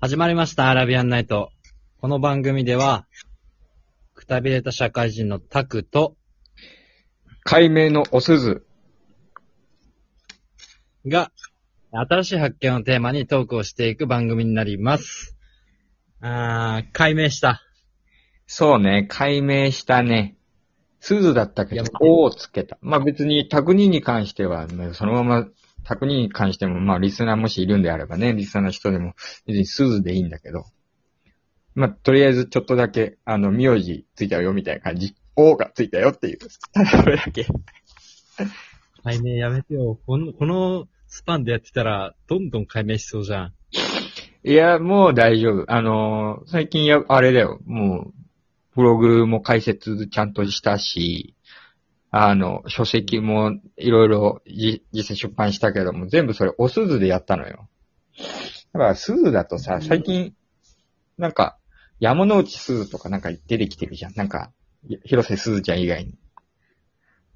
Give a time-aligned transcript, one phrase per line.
[0.00, 1.50] 始まりました、アラビアンナイト。
[2.00, 3.08] この番組では、
[4.14, 6.14] くたびれた社会人のタクと、
[7.42, 8.64] 解明のおすず。
[11.04, 11.32] が、
[11.90, 15.36] 新しい発見をテーマにトークをしていく番組になります。
[16.20, 17.60] あー、解明した。
[18.46, 20.36] そうね、解明したね。
[21.00, 22.78] すずだったけどおをつけた。
[22.82, 25.48] まあ別に、タクニに関しては、まあそのまま、
[25.88, 29.14] タクニに関しても、まあリスナーもしいるんであればね、リスナーの人でも、
[29.46, 30.66] 別にすずでいいんだけど。
[31.74, 35.14] まあとりあえずちょっとだけ、あの、名字ついたよみたいな感じ。
[35.34, 36.38] おがついたよっていう。
[36.74, 37.46] ただそれだけ。
[39.02, 39.98] 解明やめてよ。
[40.04, 43.54] この、このスパンでやってたら、どんどん解明しそうじゃん。
[44.44, 45.72] いや、もう大丈夫。
[45.72, 47.60] あのー最近や、あれだよ。
[47.64, 48.14] もう、
[48.76, 51.34] ブログも解説ちゃんとしたし、
[52.10, 57.68] あの、書籍もいろいろじ実際出版したけども、全部それおすずでやったのよ。
[58.72, 60.34] だから、すずだとさ、最近、
[61.18, 61.58] なんか、
[62.00, 64.14] 山之内すずとかなんか出てきてるじゃん。
[64.14, 64.52] なんか、
[65.04, 66.14] 広瀬すずちゃん以外に。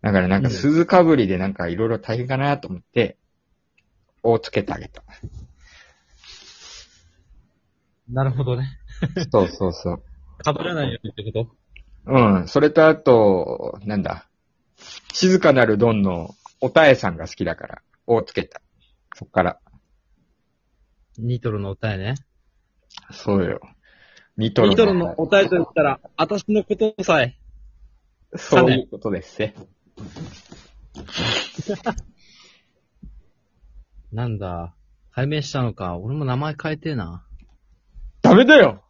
[0.00, 3.18] だからなんか、うんすずかぶりでなんかいろいろ大変かなと思って、
[4.22, 5.02] をつけてあげた。
[8.08, 8.78] なるほどね。
[9.30, 10.02] そうそうそう。
[10.44, 11.54] 被らないようにってこ
[12.06, 12.48] うん。
[12.48, 14.28] それとあと、なんだ？
[15.12, 18.60] 静かなるドンのおたえさんが好きだから、をつけた。
[19.14, 19.60] そっから。
[21.14, 22.14] とニトロの答えね。
[23.12, 23.60] そうよ。
[24.36, 27.38] ニトロニトロの答えと言ったら、私のことさえ。
[28.36, 29.54] そういうことですね。
[34.12, 34.74] なんだ。
[35.12, 35.96] 解明したのか。
[35.96, 37.24] 俺も名前変えてえな。
[38.22, 38.82] ダメだよ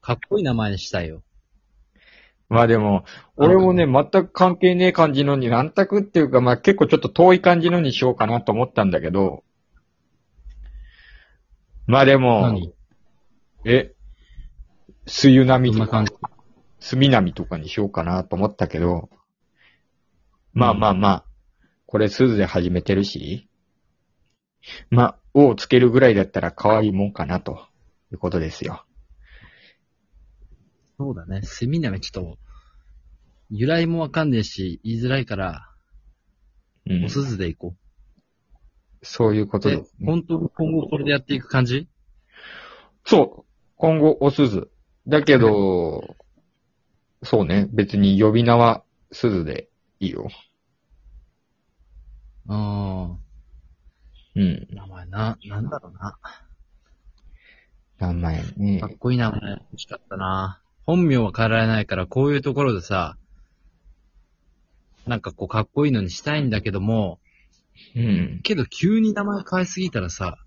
[0.00, 1.22] かっこいい名前にしたいよ。
[2.48, 3.04] まあでも、
[3.36, 9.44] 俺もね、全く関係ねえ感じのに、何択っていうか、まあ結構ちょっと遠い感じのにしようかなと思ったんだけど、
[11.86, 12.72] まあでも、何？
[13.64, 13.94] え、
[15.06, 16.12] すゆなみとかどんな感じ、
[16.80, 19.10] すみなみとかにしようかなと思ったけど、
[20.54, 21.24] まあまあまあ、
[21.86, 23.48] これすずで始めてるし、
[24.90, 27.66] まあ、おをつけるぐらいだったら可愛いもんかなと
[28.10, 28.84] いうことですよ。
[30.98, 31.42] そうだね。
[31.42, 32.38] セミナメちょっと、
[33.50, 35.70] 由来もわかんねえし、言いづらいから、
[36.86, 37.08] うんお。
[37.08, 37.76] すずでいこ
[39.02, 40.06] そういうことです、、ね。
[40.06, 41.88] 本当に今後これでやっていく感じ？
[43.04, 43.52] そう。
[43.76, 44.70] 今後、おすず。
[45.06, 46.16] だけど、
[47.22, 47.68] そうね。
[47.72, 48.82] 別に呼び名は
[49.12, 49.68] すずで
[50.00, 50.28] いいよ。
[52.48, 53.16] あ
[54.34, 54.42] うん。
[54.42, 56.18] ー、名前な、なんだろうな。
[57.98, 58.86] 名前ねか。
[58.88, 60.60] っこいい名前欲しかったな。
[60.88, 63.18] 本名は変えられないから、こういうところでさ、
[65.06, 67.20] なんかこうかっこいいのにしたいんだけども、
[67.94, 68.40] うん。
[68.42, 70.38] けど急に名前変えすぎたらさ、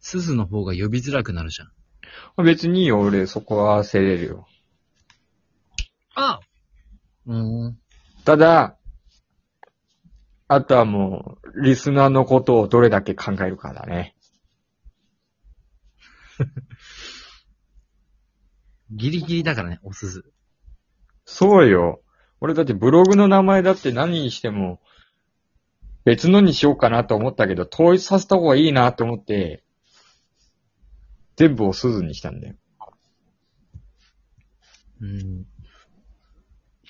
[0.00, 1.66] すずの方が呼びづらくなるじゃ
[2.42, 2.42] ん。
[2.42, 3.00] 別にいいよ。
[3.00, 4.48] 俺、そこは合わせれるよ。
[6.14, 6.40] あ
[7.26, 7.78] うーん。
[8.24, 8.78] ただ、
[10.48, 14.16] あとはもう、リスナーのことをどれだけ考えるかだね。
[18.92, 20.32] ギリギリだからね、おすず。
[21.24, 22.02] そうよ。
[22.40, 24.80] 俺だってブログの名前だって何にしても、
[26.04, 29.62] 別のにしようかなと思ったけど、統一させた方がいいなと思って、
[31.36, 32.56] 全部をすずにしたんだよ。
[35.00, 35.46] うん。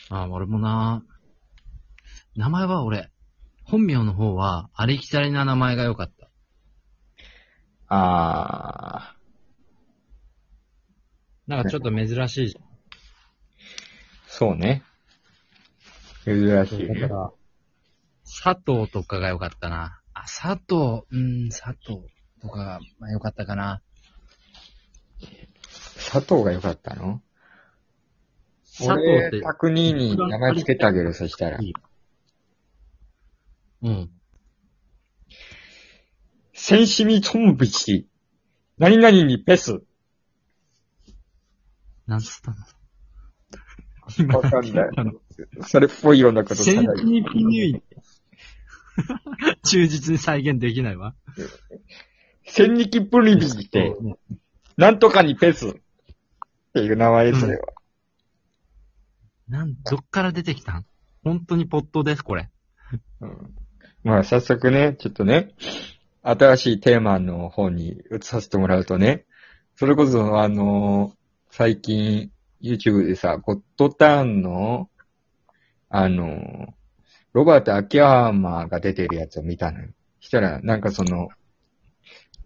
[0.09, 1.05] あ、俺もな、
[2.35, 3.11] 名前は俺、
[3.65, 6.29] 本名の方は、ありきたりな名前が良かった。
[7.89, 9.17] あ
[11.53, 12.61] なんかちょっと珍しいじー、
[14.27, 14.83] そうね。
[16.25, 16.67] 珍ゃん。
[16.67, 16.99] しいね。
[16.99, 17.31] だから、
[18.25, 20.01] 佐藤とかが良かったな。
[20.15, 22.01] あ、佐藤、うん、佐藤
[22.41, 23.83] とかが、まあ良かったかな。
[25.95, 27.21] 佐藤が良かったの？
[28.65, 31.59] 佐藤俺、って、102に名前つけてあげる、そしたら。
[33.83, 34.11] うん。
[36.55, 38.09] 戦士にトンビチ。
[38.79, 39.83] 何々にペス。
[42.07, 42.57] なんつったの？
[44.37, 44.91] わかんない。
[45.63, 47.83] それっぽいようなことセン探チニピニュイ。
[49.65, 51.15] 忠実に再現できないわ。
[52.45, 53.97] 千日プリビって、
[54.77, 55.69] なんとかにペス。
[55.69, 55.73] っ
[56.75, 57.63] ていう名前それは。
[59.49, 60.87] なん、どっから出てきたん？
[61.23, 62.51] 本当にポットです、これ。
[63.21, 63.55] うん
[64.05, 65.55] まあ、早速ね、ちょっとね、
[66.23, 69.27] 新しいテーマの方に移させてもらうとね、
[69.77, 71.15] それこそ、あの
[71.55, 72.31] 最近、
[72.63, 74.89] YouTube でさ、ゴッドタウンの、
[75.91, 76.73] あの
[77.35, 79.91] ロバート秋山が出てるやつを見たのよ。
[80.19, 81.29] したら、なんかその、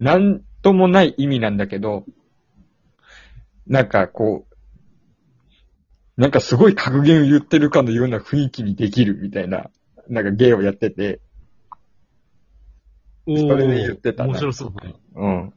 [0.01, 2.03] なん、ともない意味なんだけど、
[3.65, 4.45] なんかこ
[6.17, 9.69] う、なんかすごい格言を言ってるかのような雰囲気にできるみたいな、
[10.09, 11.21] なんか芸をやってて、
[13.25, 14.73] おそれで言ってたな面白そう。
[15.15, 15.53] うん。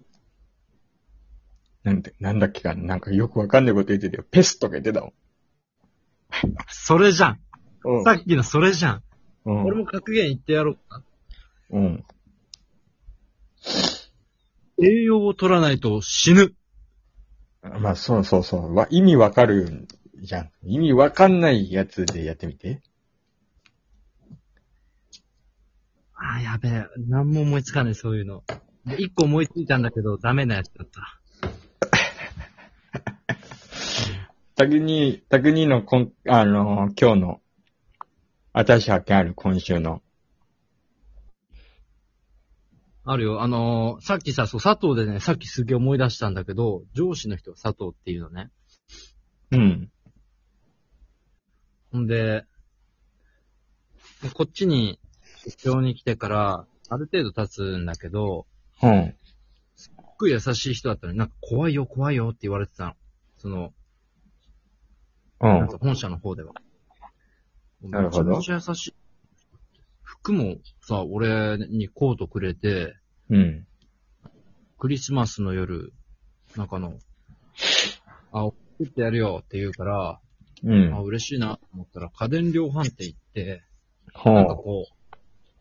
[1.82, 4.24] なんで、なんだっけかな、なんかよくわかんないこと言ってたよ。
[4.30, 5.12] ペスとか言ってたもん。
[6.68, 7.40] それじゃん。
[7.84, 9.02] うんさっきのそれじゃん。
[9.46, 11.02] うん俺も格言言ってやろうか
[11.70, 12.04] うん。
[14.78, 14.86] な。
[14.86, 16.54] 栄養を取らないと死ぬ。
[17.62, 18.74] まあ、そうそうそう。
[18.74, 19.86] わ意味わかる
[20.22, 20.50] じゃん。
[20.62, 22.82] 意味わかんないやつでやってみて。
[26.14, 26.86] あーやべえ。
[27.08, 28.44] 何も思いつかない、そういうの。
[28.86, 31.19] で一個思いついたんだけど、ダメなやつだった。
[34.60, 37.40] タグニー、タグニーのこん、あのー今日の、
[38.52, 40.02] 新しい発見ある今週の。
[43.06, 43.40] あるよ。
[43.40, 48.50] あのーさっきさ、そう、佐藤でね、さっきすげえ思い出したんだけど、上司の人は佐藤っていうのね。
[49.50, 49.90] うん。
[51.90, 52.44] ほんで、
[54.34, 55.00] こっちに
[55.46, 58.44] 出張に来てから、ある程度経つんだけど、
[58.82, 59.14] うん。
[59.74, 62.92] すっごい優しい人だったのに、なんか怖いよ、怖いよって言われてたの。
[63.38, 63.72] その、
[65.40, 65.48] うん。
[65.48, 66.52] なんか本社の方では。
[67.82, 68.94] なるほどめちゃめちゃ優しい。
[70.02, 72.94] 服もさ、俺にコートくれて、
[73.30, 73.66] うん。
[74.78, 75.92] クリスマスの夜、
[76.56, 76.98] なんかあの、
[78.32, 80.20] あ、送ってやるよって言うから、
[80.62, 80.94] うん。
[80.94, 83.62] あ、嬉しいなと思ったら、家電量販店行って、
[84.12, 85.16] ほなんかこう、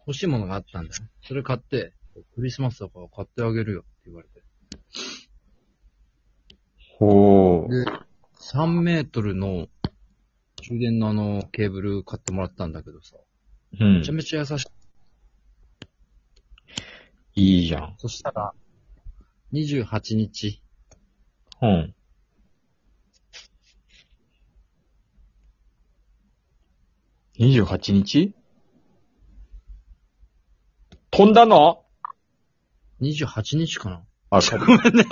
[0.07, 1.03] 欲しいものがあったんだよ。
[1.21, 1.93] それ買って、
[2.35, 4.43] クリスマスだから買ってあげるよって言われて。
[6.97, 7.85] ほう。
[7.85, 7.85] で、
[8.51, 9.67] 3メートルの
[10.63, 13.15] 充電のあのケーブル買ってもらったんだけどさ、
[13.79, 14.11] うんめちゃ。
[14.11, 14.65] めちゃ優し
[17.35, 17.41] い。
[17.41, 17.95] いいじゃん。
[17.99, 18.53] そしたら、
[19.53, 20.63] 28日、
[21.61, 21.93] うん。
[27.37, 28.33] 28日？
[31.11, 31.83] 飛んだの
[32.99, 35.05] ？28日かなあ、ごめんね。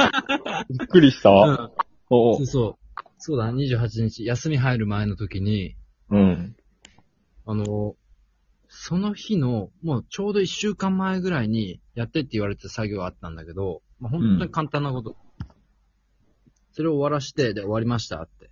[0.71, 1.29] びっくりした。
[1.29, 1.71] うん。
[2.09, 2.75] おそうそう。
[2.75, 2.79] そ
[3.35, 5.75] うだ、28日、休み入る前の時に、
[6.09, 6.55] うん。
[7.45, 7.95] あの、
[8.69, 15.15] その日の、もうちょうど1週間前ぐらいにやってって言われてた作業があったんだけど、まあ、本当に簡単なこと。
[16.71, 18.49] それを終わらして、で終わりましたって、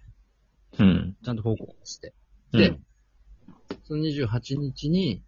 [0.80, 1.16] うん。
[1.24, 2.14] ちゃんと報告して。
[2.54, 2.80] うんで、
[3.84, 5.22] その28日に、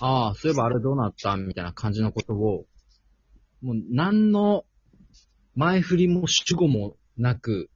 [0.00, 2.66] ああ、そういえばあれどうなったみたいな感じのことを、
[3.62, 4.64] もう何の
[5.54, 7.70] 前振りも主語もなく、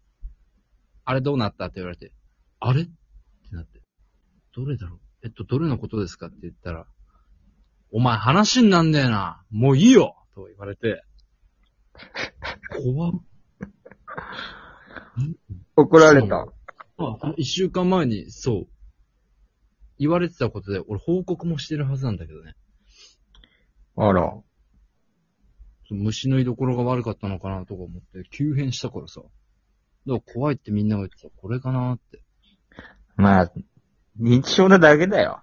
[1.04, 2.12] あれどうなったって言われて、
[2.60, 2.82] あれ？
[2.82, 2.90] って
[3.52, 3.80] なって、
[4.54, 5.00] どれだろう？
[5.24, 6.86] えっと、どれのことですかって言ったら、
[7.90, 11.02] お前話になんねえなもういいよと言われて、
[12.82, 13.12] 怖っ。
[15.76, 16.46] 怒られた。
[16.98, 18.68] あ、一週間前に、そう。
[19.98, 22.54] 言われてたことで、俺報告もしてるはずなんだけどね。
[23.96, 24.34] あら。
[25.90, 29.20] 虫の居所が悪かったのかなとか思って、急変したからさ。
[30.06, 31.28] だから怖いってみんなが言ってた。
[31.40, 32.22] これかなって。
[33.16, 33.52] まあ、
[34.20, 35.42] 認知症なだけだよ。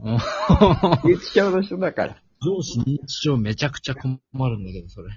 [0.00, 2.22] 認知症の人だから。
[2.40, 5.08] 上司認知症めちゃくちゃ困るんだけど、それ。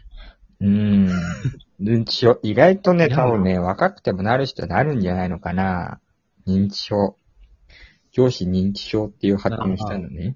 [0.62, 1.10] うーん。
[1.80, 6.00] 認知症、意外とね、多分ね、若くてもなる人はなるんじゃないのかな。
[6.48, 7.18] 認知症。
[8.12, 10.36] 上司認知症っていう発見をしたのね。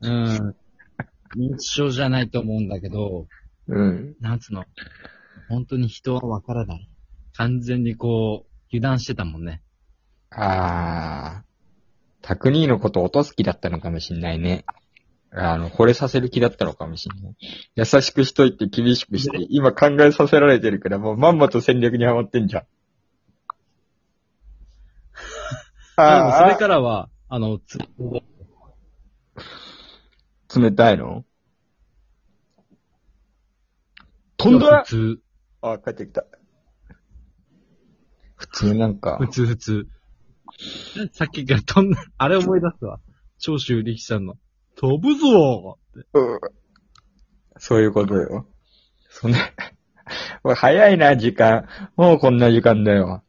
[0.00, 0.56] うん。
[1.36, 3.26] 認知症じゃないと思うんだけど、
[3.68, 4.16] うん。
[4.20, 4.64] なんつうの？
[5.48, 6.88] 本当に人はわからない。
[7.36, 9.62] 完全にこう、油断してたもんね。
[10.30, 11.46] あー。
[12.22, 14.64] タクニーのこと落とす気だったのかもしんないね。
[15.30, 17.36] あの、惚れさせる気だったのかもしんない。
[17.76, 22.62] 優しくしといて厳しくして、今考えさせられてるから、もうまんまと戦略にハマってんじゃん。
[25.96, 27.86] でもそれあからは、あの、つ、あ、
[30.58, 31.24] 冷たいの？
[34.50, 35.22] 飛んだ普通、
[35.62, 36.24] あ、帰ってきた。
[38.36, 39.88] 普通なんか普、通普通。
[41.12, 43.00] さっきから飛んだ、あれ思い出すわ。
[43.38, 44.34] 長州力さんの。
[44.76, 45.78] 飛ぶぞ
[46.12, 46.40] うん
[47.58, 48.46] そういうことよ。
[49.08, 49.38] そんな、
[50.44, 51.66] おい早いな、時間。
[51.96, 53.22] もうこんな時間だよ。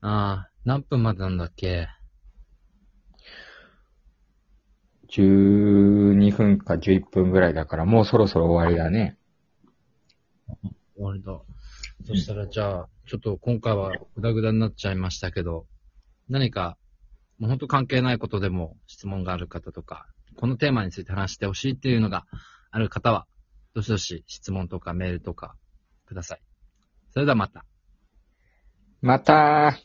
[0.00, 1.88] ああ、何分までなんだっけ？
[5.12, 9.16] 12分か11分ぐらいだから、もうそろそろ終わりだね。
[10.96, 11.40] 終わりだ。
[12.06, 15.66] そしたらじゃあ、ちょっと今回はグダグダになっちゃいましたけど、
[16.28, 16.76] 何か
[17.40, 22.26] もう本当関係ないことでも質問がある方とか、このテーマについて話してほしいっていうのが
[22.70, 23.26] ある方は、
[23.74, 25.56] どしどし質問とかメールとか
[26.06, 26.42] ください。
[27.12, 27.64] それではまた。
[29.00, 29.78] また